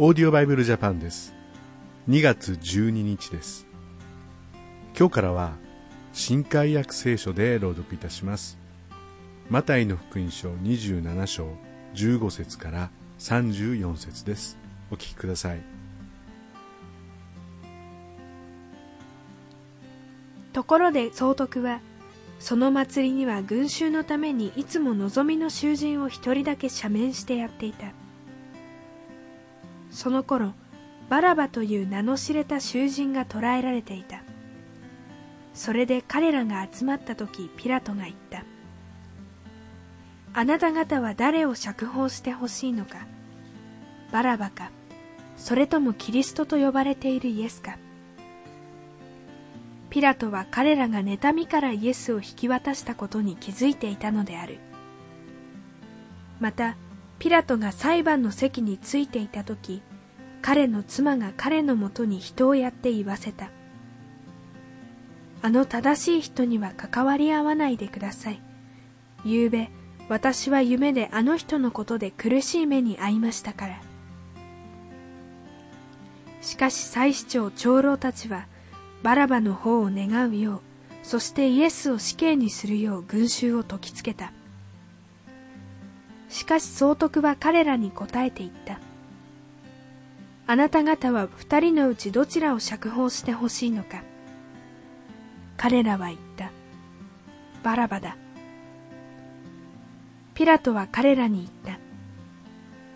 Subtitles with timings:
[0.00, 1.34] オーディオバイブルジャパンです。
[2.08, 3.66] 2月12日です。
[4.96, 5.56] 今日からは
[6.12, 8.58] 新海約聖書で朗読いたします。
[9.50, 11.48] マタイの福音書27章
[11.96, 14.56] 15節から34節です。
[14.92, 15.60] お聞きください。
[20.52, 21.80] ところで総督は
[22.38, 27.86] その祭りには群衆のためにいつも望みの囚人を一人だけ赦免してやっていた。
[29.98, 30.52] その頃
[31.08, 34.22] バラバという名の知れた囚人が捕らえられていた。
[35.54, 38.44] それで彼らが集まった時ピラトが言った。
[40.34, 43.08] あなた方は誰を釈放してほしいのか？
[44.12, 44.70] バラバか？
[45.36, 47.76] それともキリストと呼ばれているイエスか？
[49.90, 54.60] ピラトは彼らが妬みからイエスを引き渡したことに気づいていたのである。
[56.38, 56.76] また
[57.18, 59.82] ピラトが裁判の席についていた時
[60.42, 63.50] 彼の妻が彼のもとに人をやって言わせた。
[65.40, 68.40] あの正しい人には関わり合わないでください。
[69.18, 69.70] 昨べ
[70.08, 73.80] 私は夢であの人のことで苦しい目に遭いましたから。
[76.40, 78.46] しかし祭司長長老たちは
[79.02, 80.60] バラバの方を願うよう
[81.02, 84.32] そしてイエスを死刑にするよう群衆を説きつけた。
[86.28, 88.80] しかし総督は彼らに答えて言った。
[90.50, 94.02] あなた方は二人のうちどちらを釈放してほしいのか？
[95.58, 96.50] 彼らは言った。
[97.62, 98.16] バラバだ。
[100.32, 101.78] ピラトは彼らに言った。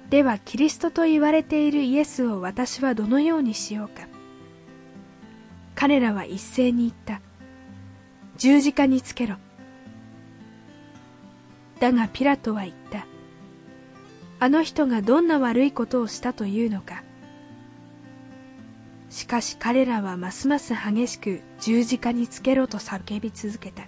[0.09, 4.09] ではキリストと言われているイエスを私はどのようにしようか？
[5.75, 7.21] 彼らは一斉に言った。
[8.39, 9.37] 十字架につけろ。
[11.81, 13.07] だがピラトは言った。
[14.41, 17.03] あの人がどんな悪いことをしたというのか？
[19.33, 23.85] かし彼らはますます激しく十字架につけろと叫び続けた。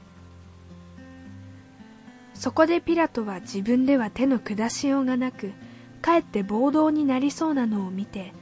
[2.32, 5.52] そこでピラトは自分では手の下しようがなく
[6.00, 8.32] かえって暴動になりそうなのを見て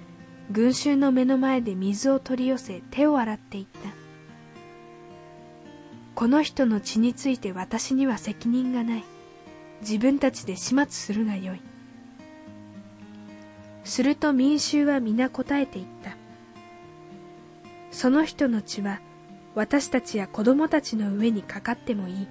[0.53, 3.81] 群衆の目の前で水を取り寄せ手を洗っていった。
[6.15, 9.05] この人の血について私には責任がない。
[9.81, 11.63] 自分たちで始末するがよい。
[13.83, 16.22] すると民衆は皆答えていった。
[18.03, 19.01] その人の血は
[19.55, 22.29] 私たちや子供たちの上にかかってもいい。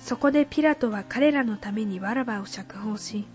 [0.00, 3.28] そこでピラトは彼らのためにわらばを釈放し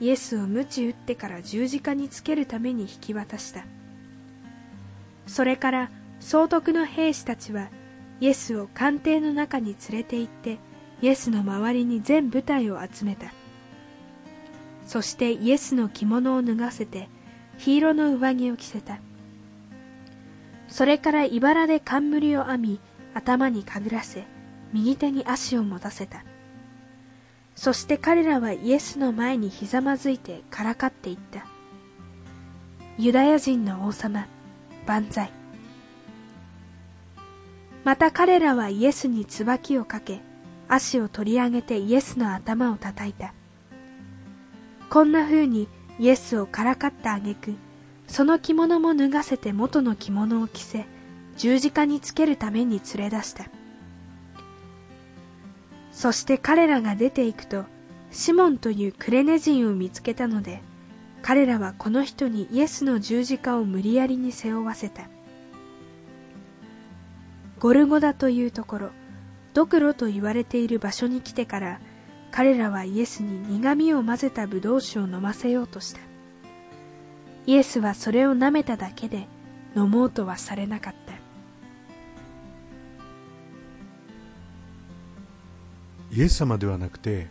[0.00, 3.64] イエスを鞭打ってから十字架につけるために引き渡した。
[5.28, 7.68] それから総督の兵士たちは
[8.18, 10.58] イエスを官邸の中に連れて行って
[11.00, 13.32] イエスの周りに全部隊を集めた。
[14.84, 17.08] そしてイエスの着物を脱がせて
[17.60, 18.98] 黄色の上着を着せた。
[20.74, 22.80] それから茨で冠を編み
[23.14, 24.24] 頭にかぶらせ
[24.72, 26.24] 右手に足を持たせた。
[27.54, 31.46] そして彼らはイエスの前にひざまずいてからかっていった。
[32.98, 34.26] ユダヤ人の王様
[34.84, 35.30] 万歳。
[37.84, 40.22] また彼らはイエスに椿をかけ
[40.66, 43.32] 足を取り上げてイエスの頭を叩いた。
[44.90, 45.68] こんな風に
[46.00, 47.54] イエスをからかった挙句
[48.06, 50.86] その着物も脱がせて元の着物を着せ
[51.36, 53.46] 十字架につけるために連れ出した。
[55.92, 57.64] そして彼らが出て行くと
[58.10, 60.60] シモンというクレネ人を見つけたので
[61.22, 65.08] 彼らはこの人にイエスの十字架を無理やりに背負わせた。
[67.58, 68.90] ゴルゴダというところ
[69.54, 71.80] ドクロと言われている場所に来てから
[72.30, 76.13] 彼らはイエスに苦みを混ぜたブドウ酒を飲ませようとした。
[77.46, 79.26] イエスはそれを舐めただけで
[79.76, 81.14] 飲もうとはされなかった。
[86.10, 87.26] イエス様ではなくて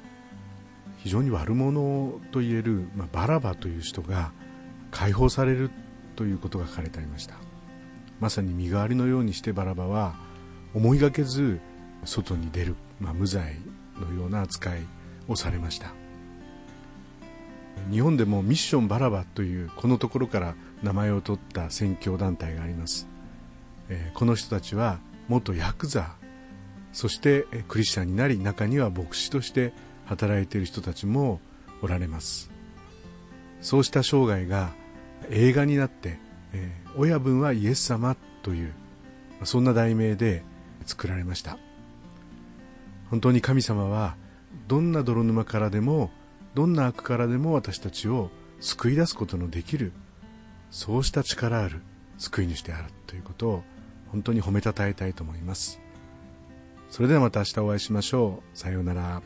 [0.98, 4.32] 非常に悪者といえる、まあ、バラバという人が
[4.92, 5.72] 解放される
[6.16, 7.36] ということが書かれてありました。
[8.20, 10.16] まさに身代わりのようにしてバラバは
[10.74, 11.60] 思いがけず
[12.06, 13.56] 外に出る、まあ、無罪
[14.00, 14.82] のような扱い
[15.28, 16.03] をされました。
[17.92, 23.08] 日本でもミッションバラバというこのところから名前を取った宣教団体があります、
[23.90, 26.16] えー、この人たちは元ヤクザ
[26.94, 29.74] そしてクリスチャンになり中には牧師として
[30.06, 31.42] 働いている人たちも
[31.82, 32.52] おられます。
[33.62, 34.74] そうした生涯が
[35.30, 36.20] 映画になって、
[36.54, 38.74] えー、親分はイエス様という
[39.44, 40.44] そんな題名で
[40.86, 41.58] 作られました。
[43.10, 44.16] 本当に神様は
[44.68, 46.12] どんな泥沼からでも
[46.56, 48.30] どんな悪からでも私たちを
[48.60, 49.92] 救い出すことのできる
[50.70, 51.82] そうした力ある
[52.18, 53.64] 救い主であるということを
[54.08, 55.82] 本当に褒めたたえたいと思います。
[56.90, 58.58] それではまた明日お会いしましょう。
[58.58, 59.24] さようなら。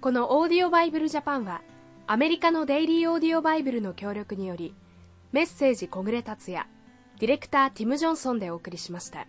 [0.00, 1.62] このオーディオバイブルジャパンは
[2.06, 4.74] アメリカのデイリーオーディオバイブルの協力により
[5.32, 6.66] メッセージ小暮達也
[7.20, 9.26] ディレクターティム・ジョンソンでお送りしました。